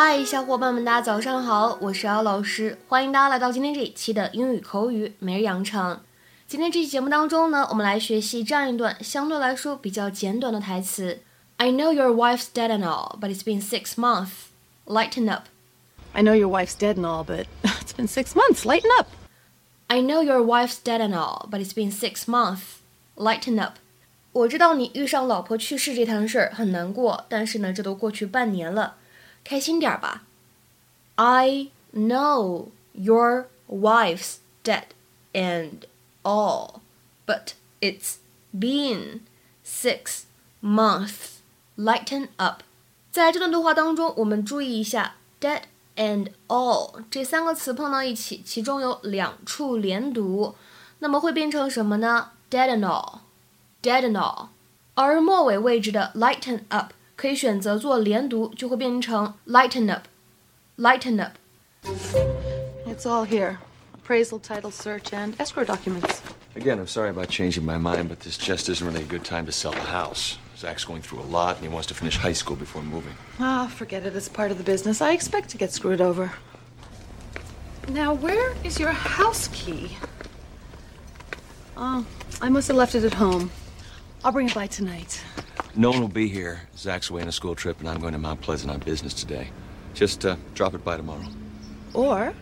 [0.00, 5.98] 嗨，小伙伴们，大家早上好，我是姚老师，欢迎大家来到今天这一期的英语口语每日养成。
[6.46, 11.18] 今天这期节目当中呢，我们来学习这样一段相对来说比较简短的台词。
[11.56, 14.30] I know your wife's dead and all, but it's been six months.
[14.86, 15.46] Lighten up.
[16.12, 17.46] I know your wife's dead and all, but
[17.84, 18.64] it's been six months.
[18.64, 19.08] Lighten up.
[19.88, 22.60] I know your wife's dead and all, but it's been six months.
[23.16, 23.78] Lighten up.
[24.30, 28.94] 我知道你遇上老婆去世这摊事儿很难过，但是呢，这都过去半年了。
[29.47, 30.23] 开心点儿吧。
[31.15, 34.85] I know your wife's dead
[35.33, 35.85] and
[36.23, 36.81] all,
[37.25, 38.15] but it's
[38.51, 39.21] been
[39.65, 40.23] six
[40.61, 41.39] months.
[41.75, 42.61] Lighten up.
[43.11, 45.63] 在这段对话当中，我们注意一下 dead
[45.95, 50.55] and all 这三个词碰到一起，其中有两处连读，
[50.99, 52.29] 那么会变成什么呢？
[52.49, 53.19] dead and all,
[53.81, 54.49] dead and all。
[54.95, 60.05] 而末尾位置的 lighten up 可以选择做连读，就会变成 lighten up,
[60.77, 61.33] lighten up.
[62.85, 63.57] It's all here.
[63.93, 66.21] Appraisal, title search, and escrow documents.
[66.55, 69.45] Again, I'm sorry about changing my mind, but this just isn't really a good time
[69.45, 70.37] to sell the house.
[70.57, 73.15] Zach's going through a lot, and he wants to finish high school before moving.
[73.39, 74.15] Ah, forget it.
[74.15, 75.01] It's part of the business.
[75.01, 76.31] I expect to get screwed over.
[77.89, 79.97] Now, where is your house key?
[81.75, 82.05] Oh,
[82.41, 83.49] I must have left it at home.
[84.23, 85.21] I'll bring it by tonight.
[85.75, 86.61] No one will be here.
[86.77, 89.49] Zach's away on a school trip, and I'm going to Mount Pleasant on business today.
[89.93, 91.25] Just uh, drop it by tomorrow.
[91.93, 92.33] Or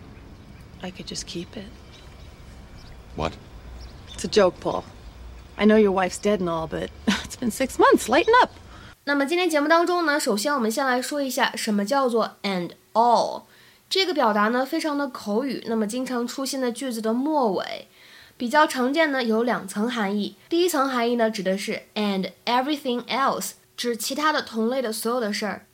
[0.82, 1.66] I could just keep it.
[3.16, 3.32] What?
[4.14, 4.84] It's a joke, Paul.
[5.56, 8.08] I know your wife's dead and all, but it's been six months.
[8.08, 8.50] Lighten up.
[9.04, 13.42] 那么今天节目当中呢，首先我们先来说一下什么叫做 and all
[13.90, 17.88] 这个表达呢，非常的口语，那么经常出现在句子的末尾。
[18.36, 25.66] 比较常见呢有两层含义，第一层含义呢指的是 and everything else，指其他的同类的所有的事儿。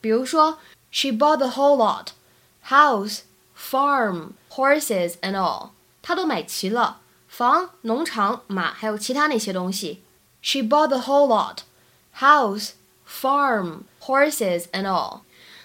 [0.00, 0.58] 比如说，
[0.90, 3.20] She bought the whole lot，house,
[3.58, 10.02] farm, horses and all，她都买齐了，房、农场、马，还有其他那些东西。
[10.40, 12.70] She bought the whole lot，house,
[13.06, 15.20] farm, horses and all。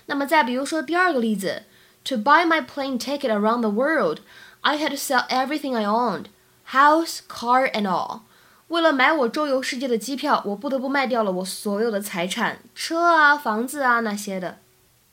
[0.07, 1.63] 那么再比如说第二个例子，
[2.06, 6.25] To buy my plane ticket around the world，I had to sell everything I owned。
[6.70, 8.20] House, car, and all。
[8.69, 14.58] 为了买我周游世界的机票，我不得不卖掉了我所有的财产，车啊、房子啊那些的。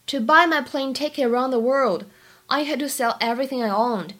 [0.07, 2.05] To buy my plane ticket around the world,
[2.47, 4.11] I had to sell everything I owned,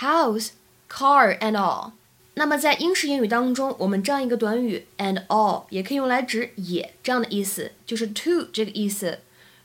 [0.00, 0.50] house,
[0.88, 1.92] car, and all。
[2.34, 9.18] 那么在英式英语当中，我们这样一个短语 and all 也可以用来指也这样的意思，就是 to 这个意思。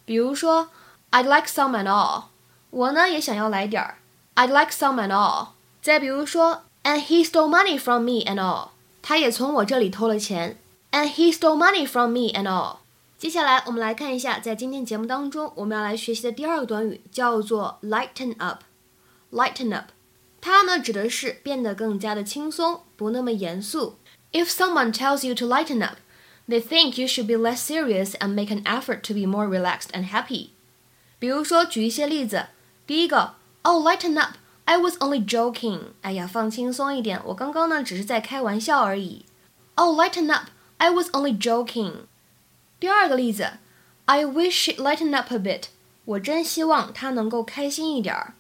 [0.04, 0.70] 比如说
[1.12, 2.24] ，I'd like some and all。
[2.72, 4.00] 我呢也想要来点儿
[4.36, 5.50] ，I'd like some and all。
[5.82, 6.64] 再比如说。
[6.83, 8.71] And he stole money from me and all。
[9.03, 10.59] 他也从我这里偷了钱。
[10.93, 12.79] And he stole money from me and all。
[13.19, 19.87] 接下来我们来看一下，在今天节目当中，我们要来学习的第二个短语叫做 lighten up。lighten up，
[20.41, 23.99] 它呢指的是变得更加的轻松，不那么严肃。
[24.33, 25.97] If someone tells you to lighten up,
[26.47, 29.91] they think you should be less serious and make an effort to be more relaxed
[29.93, 30.51] and happy。
[31.19, 32.47] 比如说，举一些例子。
[32.87, 34.37] 第一个，Oh, lighten up。
[34.72, 35.80] I was only joking。
[36.02, 39.26] 哎呀，放轻松一点，我刚刚呢只是在开玩笑而已。
[39.76, 40.48] Oh, lighten up.
[40.78, 42.06] I was only joking。
[42.80, 43.52] 第二个例子
[44.06, 45.64] ，I wish she lighten up a bit。
[46.06, 48.34] 我真希望她能够开心一点儿。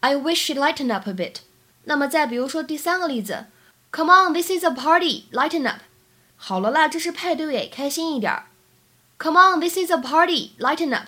[0.00, 1.36] I wish she lighten up a bit。
[1.84, 3.46] 那么再比如说第三个例子
[3.92, 5.26] ，Come on, this is a party.
[5.30, 5.82] Lighten up。
[6.36, 8.46] 好了啦，这是派对，开心一点儿。
[9.20, 10.50] Come on, this is a party.
[10.58, 11.06] Lighten up。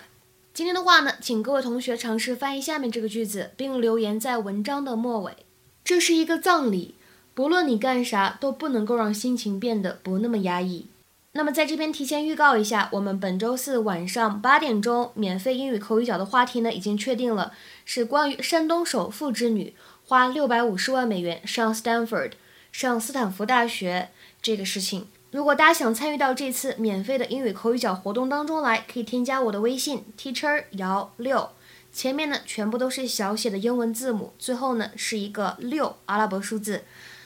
[0.53, 5.37] 今天的话呢，请各位同学尝试翻译下面这个句子，并留言在文章的末尾。
[5.85, 6.95] 这是一个葬礼，
[7.33, 10.87] 不论你干啥，都不能够让心情变得不那么压抑。
[11.31, 17.53] 那么在这边提前预告一下，我们本周四晚上八点钟免费英语口语角的话题呢，已经确定了，
[17.85, 19.73] 是关于山东首富之女
[20.05, 22.31] 花六百五十万美元上 Stanford
[22.71, 24.09] 上斯坦福大学
[24.41, 25.07] 这个事情。
[25.31, 31.49] 如果大家想参与到这次免费的英语口语角活动当中来，可以添加我的微信 teacher 姚六，
[31.93, 36.83] 前面呢全部都是小写的英文字母，最后呢是一个六阿拉伯数字。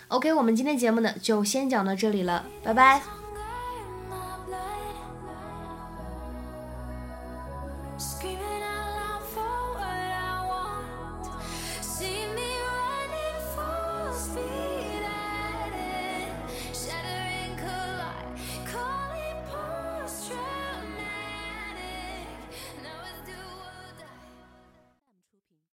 [0.09, 3.22] OK，我们今天节目呢就先讲到这里了，拜拜。